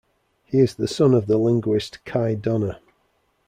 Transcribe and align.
He 0.45 0.57
is 0.57 0.73
the 0.73 0.87
son 0.87 1.13
of 1.13 1.27
the 1.27 1.37
linguist 1.37 2.03
Kai 2.05 2.33
Donner. 2.33 2.79